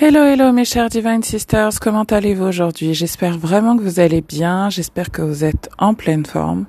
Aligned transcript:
Hello, 0.00 0.24
hello 0.24 0.50
mes 0.50 0.64
chers 0.64 0.88
Divine 0.88 1.22
Sisters, 1.22 1.78
comment 1.80 2.02
allez-vous 2.02 2.42
aujourd'hui? 2.42 2.94
J'espère 2.94 3.38
vraiment 3.38 3.76
que 3.76 3.82
vous 3.84 4.00
allez 4.00 4.22
bien, 4.22 4.68
j'espère 4.68 5.12
que 5.12 5.22
vous 5.22 5.44
êtes 5.44 5.70
en 5.78 5.94
pleine 5.94 6.26
forme. 6.26 6.66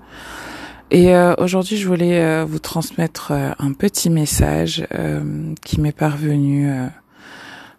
Et 0.92 1.16
euh, 1.16 1.34
aujourd'hui, 1.40 1.78
je 1.78 1.88
voulais 1.88 2.22
euh, 2.22 2.46
vous 2.48 2.60
transmettre 2.60 3.32
euh, 3.32 3.50
un 3.58 3.74
petit 3.74 4.12
message 4.12 4.88
qui 5.64 5.82
m'est 5.82 5.92
parvenu 5.92 6.70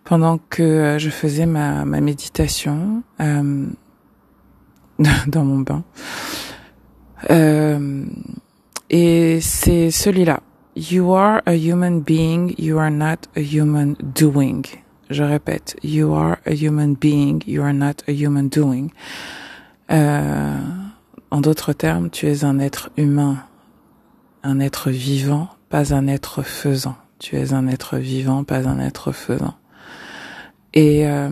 pendant 0.03 0.39
que 0.51 0.97
je 0.99 1.11
faisais 1.11 1.47
ma, 1.47 1.85
ma 1.85 2.01
méditation 2.01 3.05
dans 3.21 3.69
mon 5.45 5.61
bain. 5.61 5.85
et 8.91 9.39
c'est 9.41 9.93
celui-là. 9.93 10.41
You 10.75 11.15
are 11.15 11.41
a 11.47 11.55
human 11.55 12.01
being, 12.01 12.53
you 12.59 12.81
are 12.81 12.91
not 12.91 13.29
a 13.37 13.41
human 13.41 13.95
doing. 14.03 14.65
Je 15.09 15.23
répète, 15.23 15.77
you 15.83 16.15
are 16.15 16.39
a 16.47 16.53
human 16.53 16.95
being, 16.95 17.43
you 17.47 17.63
are 17.63 17.73
not 17.73 18.03
a 18.09 18.13
human 18.13 18.49
doing. 18.49 18.91
Euh, 19.91 20.59
en 21.31 21.41
d'autres 21.41 21.73
termes, 21.73 22.11
tu 22.11 22.27
es 22.27 22.45
un 22.45 22.59
être 22.59 22.91
humain, 22.97 23.39
un 24.43 24.59
être 24.59 24.91
vivant, 24.91 25.49
pas 25.69 25.95
un 25.95 26.09
être 26.09 26.43
faisant. 26.43 26.97
Tu 27.19 27.37
es 27.37 27.53
un 27.53 27.69
être 27.69 27.99
vivant, 27.99 28.43
pas 28.43 28.69
un 28.69 28.81
être 28.81 29.13
faisant. 29.13 29.55
Et 30.75 31.09
euh, 31.09 31.31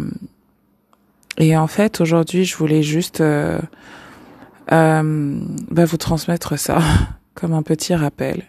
et 1.37 1.57
en 1.57 1.67
fait, 1.67 2.01
aujourd'hui, 2.01 2.45
je 2.45 2.57
voulais 2.57 2.83
juste 2.83 3.21
euh, 3.21 3.59
bah, 4.71 5.85
vous 5.85 5.97
transmettre 5.97 6.59
ça 6.59 6.79
comme 7.35 7.53
un 7.53 7.63
petit 7.63 7.95
rappel 7.95 8.45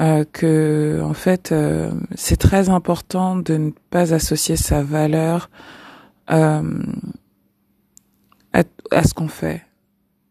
euh, 0.00 0.24
que 0.30 1.00
en 1.02 1.14
fait 1.14 1.52
euh, 1.52 1.90
c'est 2.14 2.36
très 2.36 2.68
important 2.68 3.36
de 3.36 3.56
ne 3.56 3.70
pas 3.90 4.12
associer 4.14 4.56
sa 4.56 4.82
valeur 4.82 5.48
euh, 6.30 6.82
à, 8.52 8.62
à, 8.90 9.02
ce 9.04 9.14
qu'on 9.14 9.28
fait, 9.28 9.64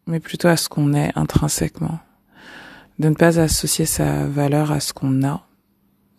mais 0.07 0.19
plutôt 0.19 0.47
à 0.47 0.57
ce 0.57 0.69
qu'on 0.69 0.94
est 0.94 1.11
intrinsèquement. 1.16 1.99
De 2.99 3.09
ne 3.09 3.16
pas 3.16 3.39
associer 3.39 3.85
sa 3.85 4.25
valeur 4.25 4.72
à 4.72 4.80
ce 4.80 4.94
qu'on 4.94 5.23
a, 5.23 5.45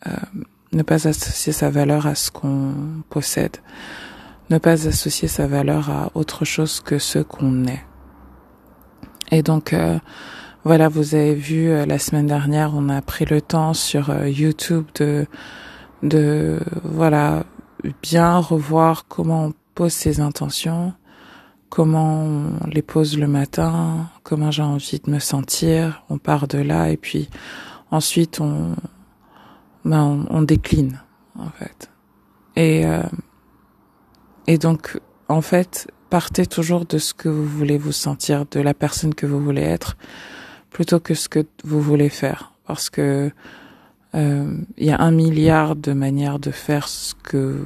euh, 0.06 0.10
ne 0.72 0.82
pas 0.82 1.06
associer 1.06 1.52
sa 1.52 1.70
valeur 1.70 2.06
à 2.06 2.14
ce 2.14 2.30
qu'on 2.30 2.74
possède, 3.08 3.58
ne 4.50 4.58
pas 4.58 4.86
associer 4.86 5.28
sa 5.28 5.46
valeur 5.46 5.90
à 5.90 6.10
autre 6.14 6.44
chose 6.44 6.80
que 6.80 6.98
ce 6.98 7.20
qu'on 7.20 7.64
est. 7.66 7.84
Et 9.30 9.42
donc 9.42 9.72
euh, 9.72 9.98
voilà, 10.66 10.88
vous 10.88 11.14
avez 11.14 11.36
vu 11.36 11.70
euh, 11.70 11.86
la 11.86 11.96
semaine 11.96 12.26
dernière, 12.26 12.72
on 12.74 12.88
a 12.88 13.00
pris 13.00 13.24
le 13.24 13.40
temps 13.40 13.72
sur 13.72 14.10
euh, 14.10 14.28
YouTube 14.28 14.84
de 14.96 15.24
de 16.02 16.58
voilà 16.82 17.44
bien 18.02 18.38
revoir 18.38 19.06
comment 19.06 19.44
on 19.44 19.54
pose 19.76 19.92
ses 19.92 20.18
intentions, 20.18 20.92
comment 21.70 22.24
on 22.24 22.66
les 22.66 22.82
pose 22.82 23.16
le 23.16 23.28
matin, 23.28 24.10
comment 24.24 24.50
j'ai 24.50 24.64
envie 24.64 24.98
de 24.98 25.08
me 25.08 25.20
sentir. 25.20 26.02
On 26.10 26.18
part 26.18 26.48
de 26.48 26.58
là 26.58 26.90
et 26.90 26.96
puis 26.96 27.30
ensuite 27.92 28.40
on 28.40 28.74
ben 29.84 30.26
on, 30.30 30.42
décline 30.42 31.00
en 31.38 31.50
fait. 31.50 31.92
Et 32.56 32.84
euh, 32.84 33.04
et 34.48 34.58
donc 34.58 34.98
en 35.28 35.42
fait 35.42 35.88
partez 36.10 36.44
toujours 36.44 36.86
de 36.86 36.98
ce 36.98 37.14
que 37.14 37.28
vous 37.28 37.46
voulez 37.46 37.78
vous 37.78 37.92
sentir, 37.92 38.46
de 38.50 38.58
la 38.58 38.74
personne 38.74 39.14
que 39.14 39.26
vous 39.26 39.38
voulez 39.40 39.62
être 39.62 39.96
plutôt 40.76 41.00
que 41.00 41.14
ce 41.14 41.30
que 41.30 41.46
vous 41.64 41.80
voulez 41.80 42.10
faire. 42.10 42.52
Parce 42.66 42.90
que 42.90 43.30
euh, 44.14 44.58
il 44.76 44.86
y 44.86 44.90
a 44.90 45.00
un 45.00 45.10
milliard 45.10 45.74
de 45.74 45.94
manières 45.94 46.38
de 46.38 46.50
faire 46.50 46.86
ce 46.86 47.14
que 47.14 47.64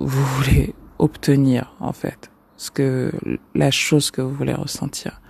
vous 0.00 0.24
voulez 0.34 0.74
obtenir, 0.98 1.76
en 1.78 1.92
fait. 1.92 2.32
Ce 2.56 2.72
que, 2.72 3.12
la 3.54 3.70
chose 3.70 4.10
que 4.10 4.20
vous 4.20 4.34
voulez 4.34 4.52
ressentir. 4.52 5.20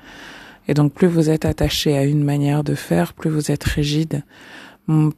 Et 0.66 0.72
donc, 0.72 0.94
plus 0.94 1.06
vous 1.06 1.28
êtes 1.28 1.44
attaché 1.44 1.94
à 1.98 2.04
une 2.04 2.24
manière 2.24 2.64
de 2.64 2.74
faire, 2.74 3.12
plus 3.12 3.28
vous 3.28 3.50
êtes 3.50 3.64
rigide, 3.64 4.24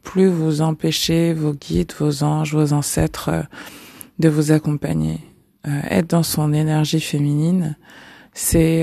plus 0.03 0.27
vous 0.27 0.63
empêchez 0.63 1.35
vos 1.35 1.53
guides, 1.53 1.93
vos 2.01 2.25
anges, 2.25 2.53
vos 2.53 2.73
ancêtres 2.73 3.29
euh, 3.29 3.43
de 4.19 4.29
vous 4.29 4.51
accompagner. 4.51 5.21
Euh, 5.69 5.81
être 5.89 6.11
dans 6.11 6.25
son 6.25 6.53
énergie 6.53 7.01
féminine, 7.01 7.77
c'est 8.33 8.83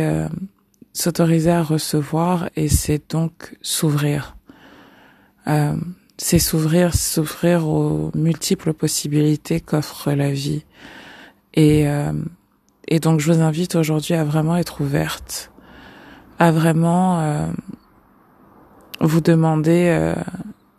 s'autoriser 0.93 1.51
à 1.51 1.63
recevoir 1.63 2.49
et 2.55 2.69
c'est 2.69 3.11
donc 3.11 3.57
s'ouvrir. 3.61 4.37
Euh, 5.47 5.75
c'est 6.17 6.39
s'ouvrir, 6.39 6.93
s'ouvrir 6.93 7.67
aux 7.67 8.11
multiples 8.15 8.73
possibilités 8.73 9.59
qu'offre 9.59 10.11
la 10.11 10.31
vie. 10.31 10.63
Et, 11.55 11.87
euh, 11.87 12.13
et 12.87 12.99
donc 12.99 13.19
je 13.19 13.33
vous 13.33 13.41
invite 13.41 13.75
aujourd'hui 13.75 14.13
à 14.13 14.23
vraiment 14.23 14.55
être 14.55 14.81
ouverte, 14.81 15.51
à 16.37 16.51
vraiment 16.51 17.19
euh, 17.19 17.47
vous 19.01 19.21
demander 19.21 20.13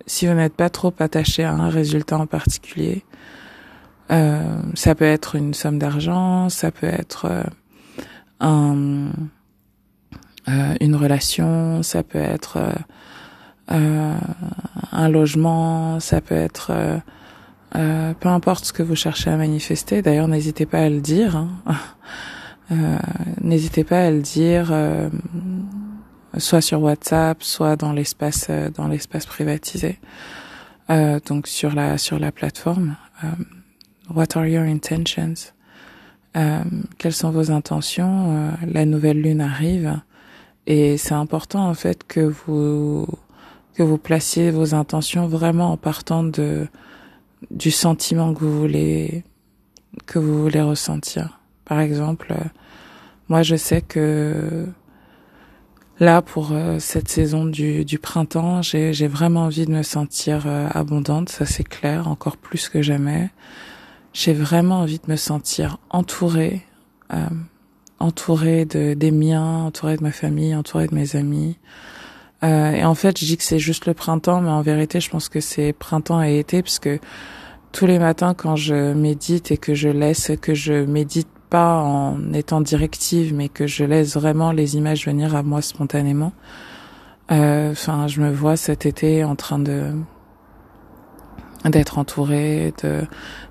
si 0.07 0.27
vous 0.27 0.35
n'êtes 0.35 0.55
pas 0.55 0.71
trop 0.71 0.95
attaché 0.99 1.43
à 1.45 1.53
un 1.53 1.69
résultat 1.69 2.19
en 2.19 2.27
particulier. 2.27 3.05
Ça 4.09 4.95
peut 4.95 5.05
être 5.05 5.35
une 5.35 5.55
somme 5.55 5.79
d'argent, 5.79 6.49
ça 6.49 6.71
peut 6.71 6.87
être 6.87 7.45
un 8.41 9.11
euh, 10.49 10.75
une 10.81 10.95
relation, 10.95 11.83
ça 11.83 12.03
peut 12.03 12.19
être 12.19 12.59
euh, 12.59 12.73
euh, 13.73 14.15
un 14.93 15.09
logement, 15.09 16.01
ça 16.01 16.21
peut 16.21 16.35
être 16.35 17.01
peu 18.21 18.29
importe 18.29 18.67
ce 18.67 18.73
que 18.73 18.85
vous 18.85 18.95
cherchez 18.95 19.31
à 19.31 19.37
manifester. 19.37 20.01
D'ailleurs, 20.01 20.29
n'hésitez 20.29 20.65
pas 20.65 20.83
à 20.83 20.89
le 20.89 21.01
dire. 21.01 21.35
Hein. 21.37 21.81
n'hésitez 23.41 23.83
pas 23.83 24.07
à 24.07 24.11
le 24.13 24.21
dire, 24.21 24.73
soit 26.39 26.61
sur 26.61 26.81
WhatsApp, 26.83 27.43
soit 27.43 27.75
dans 27.75 27.93
l'espace 27.93 28.49
dans 28.77 28.87
l'espace 28.87 29.27
privatisé. 29.27 29.99
donc 31.27 31.49
sur 31.49 31.75
la 31.75 31.99
sur 31.99 32.21
la 32.21 32.31
plateforme. 32.31 32.95
what 34.15 34.37
are 34.37 34.47
your 34.47 34.63
intentions? 34.63 35.53
quelles 36.33 37.13
sont 37.13 37.33
vos 37.33 37.51
intentions? 37.51 38.53
La 38.69 38.85
nouvelle 38.85 39.21
lune 39.21 39.41
arrive. 39.41 40.01
Et 40.67 40.97
c'est 40.97 41.15
important 41.15 41.69
en 41.69 41.75
fait 41.75 42.05
que 42.07 42.21
vous 42.21 43.07
que 43.75 43.83
vous 43.83 43.99
placiez 43.99 44.51
vos 44.51 44.75
intentions 44.75 45.27
vraiment 45.27 45.73
en 45.73 45.77
partant 45.77 46.23
de 46.23 46.67
du 47.51 47.71
sentiment 47.71 48.33
que 48.33 48.41
vous 48.41 48.59
voulez 48.59 49.25
que 50.07 50.19
vous 50.19 50.43
voulez 50.43 50.63
ressentir. 50.63 51.41
Par 51.65 51.81
exemple, 51.81 52.33
euh, 52.33 52.45
moi 53.29 53.43
je 53.43 53.57
sais 53.57 53.83
que 53.83 54.67
là 56.01 56.23
pour 56.23 56.53
euh, 56.53 56.79
cette 56.79 57.09
saison 57.09 57.45
du, 57.45 57.85
du 57.85 57.99
printemps, 57.99 58.63
j'ai, 58.63 58.93
j'ai 58.93 59.09
vraiment 59.09 59.45
envie 59.45 59.67
de 59.67 59.73
me 59.73 59.83
sentir 59.83 60.47
euh, 60.47 60.69
abondante, 60.73 61.29
ça 61.29 61.47
c'est 61.47 61.65
clair, 61.65 62.09
encore 62.09 62.37
plus 62.37 62.69
que 62.69 62.83
jamais. 62.83 63.31
J'ai 64.13 64.33
vraiment 64.33 64.81
envie 64.81 64.99
de 64.99 65.11
me 65.11 65.17
sentir 65.17 65.79
entourée, 65.91 66.65
entourée 67.99 68.65
de 68.65 68.95
des 68.95 69.11
miens, 69.11 69.65
entourée 69.65 69.97
de 69.97 70.03
ma 70.03 70.13
famille, 70.13 70.55
entourée 70.55 70.87
de 70.87 70.95
mes 70.95 71.17
amis. 71.17 71.57
Euh, 72.43 72.73
et 72.73 72.85
en 72.85 72.95
fait, 72.95 73.19
je 73.19 73.25
dis 73.25 73.37
que 73.37 73.43
c'est 73.43 73.59
juste 73.59 73.87
le 73.87 73.95
printemps, 73.95 74.41
mais 74.41 74.51
en 74.51 74.61
vérité, 74.61 75.01
je 75.01 75.11
pense 75.11 75.29
que 75.29 75.41
c'est 75.41 75.73
printemps 75.73 76.23
et 76.23 76.39
été, 76.39 76.63
parce 76.63 76.79
que 76.79 76.99
tous 77.73 77.87
les 77.87 77.99
matins, 77.99 78.35
quand 78.35 78.57
je 78.57 78.93
médite 78.93 79.51
et 79.51 79.57
que 79.57 79.75
je 79.75 79.89
laisse, 79.89 80.31
que 80.41 80.55
je 80.55 80.85
médite 80.85 81.29
pas 81.49 81.81
en 81.81 82.33
étant 82.33 82.61
directive, 82.61 83.35
mais 83.35 83.49
que 83.49 83.67
je 83.67 83.85
laisse 83.85 84.15
vraiment 84.15 84.53
les 84.53 84.77
images 84.77 85.07
venir 85.07 85.35
à 85.35 85.43
moi 85.43 85.63
spontanément. 85.63 86.33
Euh, 87.31 87.73
enfin, 87.73 88.07
je 88.07 88.21
me 88.21 88.31
vois 88.31 88.57
cet 88.57 88.87
été 88.87 89.25
en 89.25 89.37
train 89.37 89.59
de 89.59 89.93
d'être 91.65 91.99
entourée, 91.99 92.75
de 92.83 93.03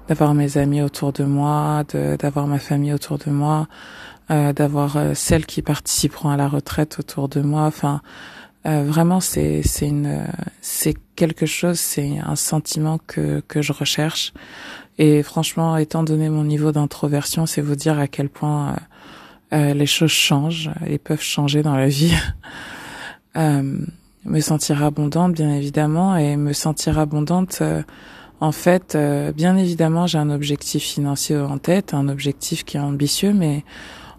d'avoir 0.07 0.35
mes 0.35 0.57
amis 0.57 0.81
autour 0.81 1.13
de 1.13 1.23
moi, 1.23 1.83
de 1.93 2.15
d'avoir 2.15 2.45
ma 2.45 2.59
famille 2.59 2.93
autour 2.93 3.17
de 3.17 3.31
moi, 3.31 3.61
euh, 3.61 4.12
d'avoir 4.29 4.97
euh, 4.97 5.13
celles 5.13 5.45
qui 5.45 5.61
participeront 5.61 6.29
à 6.29 6.37
la 6.37 6.47
retraite 6.47 6.97
autour 6.99 7.27
de 7.29 7.41
moi. 7.41 7.63
Enfin, 7.63 8.01
euh, 8.65 8.83
vraiment, 8.85 9.19
c'est 9.19 9.61
c'est 9.63 9.87
une 9.87 10.25
c'est 10.61 10.95
quelque 11.15 11.45
chose, 11.45 11.79
c'est 11.79 12.19
un 12.19 12.35
sentiment 12.35 12.99
que 13.05 13.41
que 13.47 13.61
je 13.61 13.73
recherche. 13.73 14.33
Et 14.97 15.23
franchement, 15.23 15.75
étant 15.77 16.03
donné 16.03 16.29
mon 16.29 16.43
niveau 16.43 16.71
d'introversion, 16.71 17.45
c'est 17.45 17.61
vous 17.61 17.75
dire 17.75 17.99
à 17.99 18.07
quel 18.07 18.29
point 18.29 18.75
les 19.51 19.85
choses 19.85 20.09
changent 20.09 20.71
et 20.87 20.97
peuvent 20.97 21.21
changer 21.21 21.61
dans 21.61 21.75
la 21.75 21.87
vie. 21.87 22.13
me 23.35 24.39
sentir 24.39 24.83
abondante, 24.83 25.33
bien 25.33 25.51
évidemment, 25.51 26.15
et 26.15 26.37
me 26.37 26.53
sentir 26.53 26.97
abondante. 26.97 27.61
en 28.39 28.51
fait, 28.51 28.97
bien 29.35 29.57
évidemment, 29.57 30.07
j'ai 30.07 30.19
un 30.19 30.29
objectif 30.29 30.83
financier 30.83 31.37
en 31.37 31.57
tête, 31.57 31.93
un 31.95 32.07
objectif 32.07 32.63
qui 32.63 32.77
est 32.77 32.81
ambitieux, 32.81 33.33
mais 33.33 33.63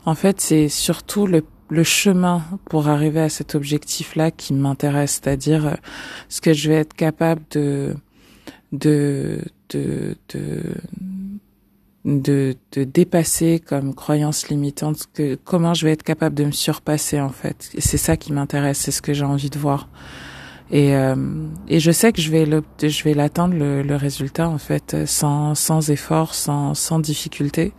en 0.07 0.15
fait, 0.15 0.41
c'est 0.41 0.69
surtout 0.69 1.27
le, 1.27 1.45
le, 1.69 1.83
chemin 1.83 2.43
pour 2.67 2.89
arriver 2.89 3.21
à 3.21 3.29
cet 3.29 3.55
objectif-là 3.55 4.31
qui 4.31 4.53
m'intéresse, 4.55 5.21
c'est-à-dire 5.23 5.67
euh, 5.67 5.75
ce 6.29 6.41
que 6.41 6.53
je 6.53 6.69
vais 6.69 6.77
être 6.77 6.95
capable 6.95 7.43
de 7.51 7.95
de 8.73 9.41
de, 9.71 10.17
de 10.33 10.75
de, 12.05 12.55
de 12.73 12.85
dépasser 12.85 13.61
comme 13.61 13.95
croyance 13.95 14.49
limitante 14.49 15.07
que 15.15 15.37
comment 15.37 15.73
je 15.73 15.87
vais 15.87 15.93
être 15.93 16.03
capable 16.03 16.35
de 16.35 16.45
me 16.45 16.53
surpasser 16.53 17.21
en 17.21 17.31
fait. 17.31 17.71
C'est 17.79 17.97
ça 17.97 18.17
qui 18.17 18.33
m'intéresse, 18.33 18.79
c'est 18.79 18.91
ce 18.91 19.01
que 19.01 19.15
j'ai 19.15 19.25
envie 19.25 19.49
de 19.49 19.59
voir. 19.59 19.89
Et, 20.71 20.95
euh, 20.95 21.15
et 21.69 21.81
je 21.81 21.91
sais 21.91 22.13
que 22.13 22.21
je 22.21 22.31
vais 22.31 22.47
le, 22.47 22.63
je 22.83 23.05
vais 23.05 23.15
l'atteindre 23.15 23.55
le, 23.55 23.83
le, 23.83 23.97
résultat 23.97 24.49
en 24.49 24.59
fait 24.59 25.07
sans 25.07 25.55
sans 25.55 25.91
effort, 25.91 26.35
sans 26.35 26.75
sans 26.75 26.99
difficulté. 26.99 27.73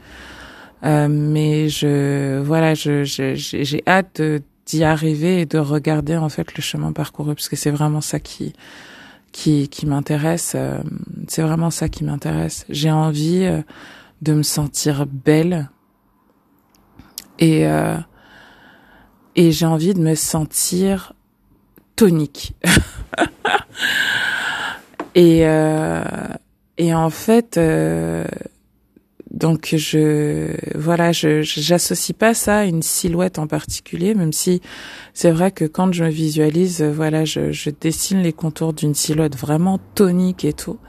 Euh, 0.84 1.08
mais 1.10 1.70
je 1.70 2.40
voilà, 2.40 2.74
je 2.74 3.04
j'ai 3.04 3.84
hâte 3.88 4.22
d'y 4.66 4.84
arriver 4.84 5.42
et 5.42 5.46
de 5.46 5.58
regarder 5.58 6.18
en 6.18 6.30
fait 6.30 6.56
le 6.56 6.62
chemin 6.62 6.92
parcouru 6.92 7.36
parce 7.36 7.50
que 7.50 7.56
c'est 7.56 7.72
vraiment 7.72 8.02
ça 8.02 8.20
qui 8.20 8.54
qui 9.32 9.70
qui 9.70 9.86
m'intéresse. 9.86 10.54
Euh, 10.56 10.80
c'est 11.28 11.42
vraiment 11.42 11.70
ça 11.70 11.90
qui 11.90 12.04
m'intéresse. 12.04 12.66
J'ai 12.70 12.92
envie 12.92 13.44
euh, 13.44 13.62
de 14.22 14.34
me 14.34 14.44
sentir 14.44 15.06
belle 15.06 15.70
et 17.40 17.68
euh, 17.68 17.98
et 19.36 19.52
j'ai 19.52 19.66
envie 19.66 19.94
de 19.94 20.00
me 20.00 20.16
sentir 20.16 21.14
tonique. 21.96 22.56
et 25.16 25.46
euh, 25.46 26.04
et 26.78 26.94
en 26.94 27.10
fait 27.10 27.58
euh, 27.58 28.26
donc 29.36 29.76
je 29.78 30.56
voilà, 30.76 31.12
je 31.12 31.42
j'associe 31.44 32.18
pas 32.18 32.34
ça 32.34 32.60
à 32.60 32.64
une 32.66 32.82
silhouette 32.82 33.38
en 33.38 33.48
particulier, 33.48 34.16
même 34.16 34.34
si 34.34 34.62
c'est 35.14 35.30
vrai 35.30 35.52
que 35.52 35.66
quand 35.66 35.94
je 35.94 36.06
me 36.06 36.10
visualise, 36.10 36.82
voilà, 36.82 37.26
je, 37.26 37.52
je 37.52 37.70
dessine 37.70 38.22
les 38.22 38.34
contours 38.34 38.74
d'une 38.74 38.96
silhouette 38.96 39.36
vraiment 39.36 39.80
tonique 39.94 40.46
et 40.46 40.54
tout. 40.54 40.80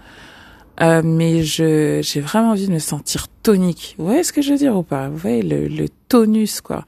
Euh, 0.81 1.03
mais 1.03 1.43
je 1.43 2.01
j'ai 2.03 2.21
vraiment 2.21 2.51
envie 2.51 2.69
de 2.69 2.73
me 2.73 2.79
sentir 2.79 3.27
tonique. 3.43 3.97
Vous 3.99 4.05
voyez 4.07 4.23
ce 4.23 4.33
que 4.33 4.43
je 4.43 4.53
veux 4.53 4.59
dire 4.59 4.77
ou 4.77 4.83
pas? 4.83 5.09
Vous 5.09 5.17
voyez 5.17 5.43
le, 5.43 5.69
le 5.69 5.89
tonus 6.09 6.61
quoi, 6.61 6.85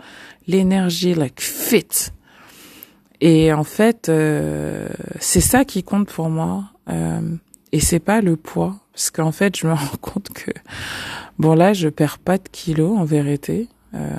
l'énergie 0.46 1.14
like 1.14 1.40
fit. 1.40 2.12
Et 3.20 3.52
en 3.52 3.64
fait, 3.64 4.08
euh, 4.08 4.88
c'est 5.18 5.40
ça 5.40 5.64
qui 5.64 5.82
compte 5.82 6.08
pour 6.08 6.30
moi. 6.30 6.64
Euh, 6.88 7.20
et 7.72 7.80
c'est 7.80 7.98
pas 7.98 8.20
le 8.20 8.36
poids, 8.36 8.76
parce 8.98 9.12
qu'en 9.12 9.30
fait, 9.30 9.56
je 9.56 9.68
me 9.68 9.72
rends 9.74 9.96
compte 10.00 10.30
que 10.30 10.50
bon 11.38 11.54
là, 11.54 11.72
je 11.72 11.88
perds 11.88 12.18
pas 12.18 12.36
de 12.36 12.48
kilos 12.50 12.98
en 12.98 13.04
vérité. 13.04 13.68
Euh, 13.94 14.16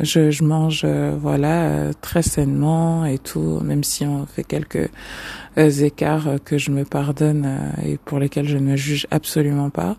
je, 0.00 0.30
je 0.30 0.42
mange 0.42 0.82
euh, 0.84 1.14
voilà 1.20 1.64
euh, 1.64 1.92
très 2.00 2.22
sainement 2.22 3.04
et 3.04 3.18
tout, 3.18 3.60
même 3.60 3.84
si 3.84 4.06
on 4.06 4.24
fait 4.24 4.42
quelques 4.42 4.88
euh, 5.58 5.70
écarts 5.70 6.38
que 6.46 6.56
je 6.56 6.70
me 6.70 6.86
pardonne 6.86 7.46
et 7.84 7.98
pour 7.98 8.18
lesquels 8.18 8.48
je 8.48 8.56
ne 8.56 8.74
juge 8.74 9.06
absolument 9.10 9.68
pas. 9.68 9.98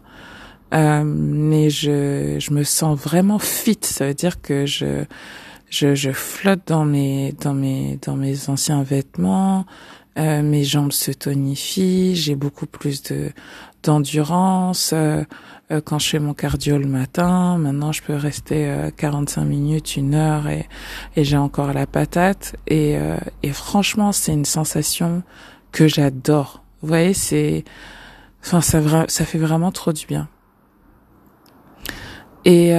mais 0.72 1.70
je, 1.70 2.38
je 2.40 2.54
me 2.54 2.64
sens 2.64 3.00
vraiment 3.00 3.38
fit. 3.38 3.78
Ça 3.82 4.08
veut 4.08 4.16
dire 4.16 4.42
que 4.42 4.66
je, 4.66 5.06
je, 5.70 5.94
je 5.94 6.12
flotte 6.12 6.64
dans 6.66 6.86
mes, 6.86 7.34
dans 7.40 7.54
mes, 7.54 8.00
dans 8.02 8.16
mes 8.16 8.50
anciens 8.50 8.82
vêtements. 8.82 9.68
Mes 10.16 10.64
jambes 10.64 10.92
se 10.92 11.12
tonifient. 11.12 12.16
J'ai 12.16 12.36
beaucoup 12.36 12.68
plus 12.68 13.04
de 13.04 13.32
d'endurance. 13.84 14.94
Euh, 15.72 15.82
quand 15.84 15.98
je 15.98 16.10
fais 16.10 16.20
mon 16.20 16.34
cardio 16.34 16.78
le 16.78 16.88
matin. 16.88 17.58
Maintenant, 17.58 17.92
je 17.92 18.04
peux 18.04 18.16
rester 18.16 18.92
45 18.98 19.42
euh, 19.42 19.46
minutes, 19.46 19.96
une 19.98 20.14
heure 20.14 20.48
et, 20.48 20.68
et 21.16 21.24
j'ai 21.24 21.38
encore 21.38 21.74
la 21.74 21.88
patate. 21.88 22.56
Et, 22.68 22.98
euh, 22.98 23.18
et 23.42 23.52
franchement, 23.52 24.12
c'est 24.12 24.34
une 24.34 24.46
sensation 24.46 25.24
que 25.72 25.88
j'adore. 25.88 26.64
Vous 26.82 26.90
voyez, 26.90 27.14
c'est, 27.14 27.64
enfin, 28.44 28.62
ça, 28.62 28.80
ça 29.08 29.26
fait 29.26 29.40
vraiment 29.40 29.72
trop 29.72 29.92
du 29.92 30.06
bien. 30.06 30.28
Et, 32.48 32.74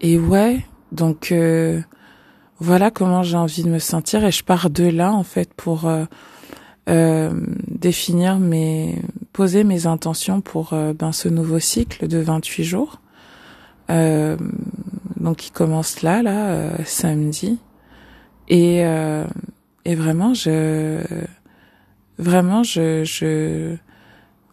et 0.00 0.18
ouais, 0.20 0.64
donc 0.92 1.34
voilà 2.64 2.90
comment 2.90 3.22
j'ai 3.22 3.36
envie 3.36 3.62
de 3.62 3.68
me 3.68 3.78
sentir 3.78 4.24
et 4.24 4.32
je 4.32 4.42
pars 4.42 4.70
de 4.70 4.84
là 4.84 5.12
en 5.12 5.22
fait 5.22 5.52
pour 5.54 5.86
euh, 6.88 7.30
définir 7.68 8.38
mes 8.38 9.02
poser 9.34 9.64
mes 9.64 9.86
intentions 9.86 10.40
pour 10.40 10.72
euh, 10.72 10.94
ben 10.94 11.12
ce 11.12 11.28
nouveau 11.28 11.58
cycle 11.58 12.08
de 12.08 12.18
28 12.18 12.64
jours. 12.64 13.00
Euh, 13.90 14.36
donc 15.16 15.46
il 15.46 15.50
commence 15.50 16.00
là 16.00 16.22
là 16.22 16.48
euh, 16.48 16.70
samedi 16.86 17.58
et 18.48 18.84
et 19.86 19.94
vraiment 19.94 20.34
je 20.34 21.02
vraiment 22.18 22.62
je 22.62 23.04
je 23.04 23.76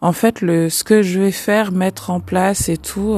en 0.00 0.12
fait 0.12 0.40
le 0.40 0.68
ce 0.68 0.82
que 0.82 1.02
je 1.02 1.20
vais 1.20 1.30
faire 1.30 1.72
mettre 1.72 2.10
en 2.10 2.20
place 2.20 2.68
et 2.68 2.78
tout 2.78 3.16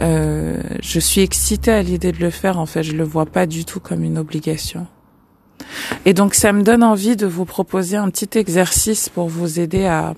je 0.00 0.98
suis 0.98 1.20
excitée 1.20 1.72
à 1.72 1.82
l'idée 1.82 2.12
de 2.12 2.18
le 2.18 2.30
faire 2.30 2.58
en 2.58 2.66
fait. 2.66 2.82
Je 2.82 2.96
le 2.96 3.04
vois 3.04 3.26
pas 3.26 3.46
du 3.46 3.64
tout 3.64 3.80
comme 3.80 4.02
une 4.02 4.18
obligation. 4.18 4.86
Et 6.04 6.14
donc 6.14 6.34
ça 6.34 6.52
me 6.52 6.62
donne 6.62 6.82
envie 6.82 7.16
de 7.16 7.26
vous 7.26 7.44
proposer 7.44 7.96
un 7.96 8.10
petit 8.10 8.38
exercice 8.38 9.08
pour 9.08 9.28
vous 9.28 9.60
aider 9.60 9.86
à, 9.86 10.14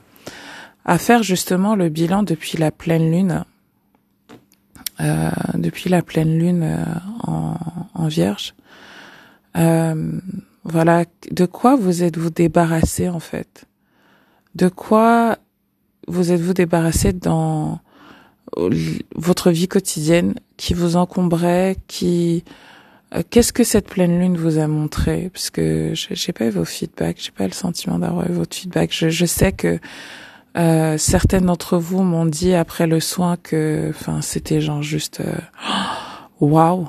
à 0.84 0.98
faire 0.98 1.22
justement 1.22 1.74
le 1.74 1.88
bilan 1.88 2.22
depuis 2.22 2.58
la 2.58 2.70
pleine 2.70 3.10
lune, 3.10 3.44
euh, 5.00 5.30
depuis 5.54 5.90
la 5.90 6.02
pleine 6.02 6.38
lune 6.38 6.62
euh, 6.62 6.84
en, 7.24 7.56
en, 7.94 8.08
Vierge. 8.08 8.54
Euh, 9.56 10.20
voilà, 10.64 11.04
de 11.30 11.46
quoi 11.46 11.76
vous 11.76 12.02
êtes-vous 12.02 12.30
débarrassé 12.30 13.08
en 13.08 13.20
fait? 13.20 13.66
De 14.54 14.68
quoi 14.68 15.38
vous 16.08 16.32
êtes-vous 16.32 16.54
débarrassé 16.54 17.12
dans 17.12 17.80
votre 18.56 19.50
vie 19.50 19.68
quotidienne 19.68 20.34
qui 20.56 20.74
vous 20.74 20.96
encombrait, 20.96 21.76
qui 21.88 22.44
euh, 23.14 23.22
qu'est-ce 23.28 23.52
que 23.52 23.64
cette 23.64 23.88
pleine 23.88 24.18
lune 24.18 24.36
vous 24.36 24.58
a 24.58 24.66
montré? 24.66 25.30
Parce 25.32 25.50
que 25.50 25.92
j'ai 25.94 26.32
pas 26.32 26.46
eu 26.46 26.50
vos 26.50 26.64
feedbacks, 26.64 27.18
j'ai 27.20 27.30
pas 27.30 27.46
le 27.46 27.52
sentiment 27.52 27.98
d'avoir 27.98 28.28
eu 28.30 28.32
votre 28.32 28.56
feedback. 28.56 28.90
Je, 28.92 29.26
sais 29.26 29.52
que 29.52 29.78
euh, 30.56 30.96
certaines 30.98 31.46
d'entre 31.46 31.78
vous 31.78 32.02
m'ont 32.02 32.26
dit 32.26 32.54
après 32.54 32.86
le 32.86 33.00
soin 33.00 33.36
que, 33.36 33.90
enfin, 33.90 34.22
c'était 34.22 34.60
genre 34.60 34.82
juste 34.82 35.20
euh, 35.20 35.34
waouh. 36.40 36.88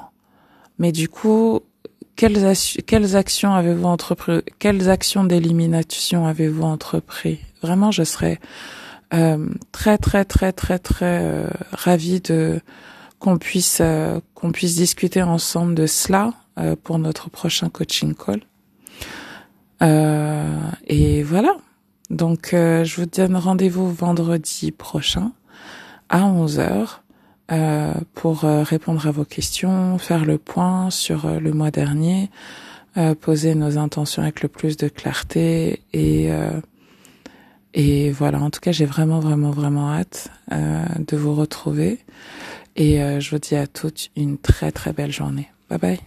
Mais 0.79 0.91
du 0.91 1.09
coup, 1.09 1.61
quelles, 2.15 2.45
actions 3.15 3.53
avez-vous 3.53 3.85
entrepris 3.85 4.41
Quelles 4.59 4.89
actions 4.89 5.23
d'élimination 5.23 6.25
avez-vous 6.25 6.63
entrepris? 6.63 7.39
Vraiment, 7.61 7.91
je 7.91 8.03
serais 8.03 8.39
très 9.71 9.97
très 9.97 10.25
très 10.25 10.51
très 10.51 10.79
très 10.79 11.19
euh, 11.21 11.47
ravie 11.71 12.19
de 12.19 12.59
qu'on 13.23 13.37
puisse 13.37 13.79
euh, 13.81 14.19
qu'on 14.35 14.51
puisse 14.51 14.75
discuter 14.75 15.23
ensemble 15.23 15.75
de 15.75 15.87
cela 15.87 16.33
euh, 16.59 16.75
pour 16.75 16.99
notre 16.99 17.29
prochain 17.29 17.69
coaching 17.69 18.13
call. 18.15 18.41
Euh, 19.81 20.59
et 20.87 21.23
voilà. 21.23 21.55
Donc 22.09 22.49
je 22.51 22.95
vous 22.95 23.07
donne 23.07 23.37
rendez-vous 23.37 23.91
vendredi 23.91 24.71
prochain 24.71 25.31
à 26.09 26.21
11h 26.21 26.99
pour 28.13 28.41
répondre 28.41 29.07
à 29.07 29.11
vos 29.11 29.25
questions, 29.25 29.97
faire 29.97 30.25
le 30.25 30.37
point 30.37 30.91
sur 30.91 31.27
le 31.27 31.53
mois 31.53 31.71
dernier, 31.71 32.29
poser 33.21 33.55
nos 33.55 33.79
intentions 33.79 34.21
avec 34.21 34.43
le 34.43 34.49
plus 34.49 34.77
de 34.77 34.89
clarté 34.89 35.81
et 35.93 36.29
et 37.73 38.11
voilà, 38.11 38.39
en 38.39 38.49
tout 38.49 38.59
cas, 38.59 38.71
j'ai 38.71 38.85
vraiment, 38.85 39.19
vraiment, 39.19 39.51
vraiment 39.51 39.91
hâte 39.91 40.29
de 40.51 41.17
vous 41.17 41.33
retrouver. 41.33 41.99
Et 42.75 43.01
euh, 43.01 43.19
je 43.19 43.29
vous 43.31 43.39
dis 43.39 43.55
à 43.55 43.67
toutes 43.67 44.09
une 44.15 44.37
très 44.37 44.71
très 44.71 44.93
belle 44.93 45.11
journée. 45.11 45.49
Bye 45.69 45.79
bye. 45.79 45.99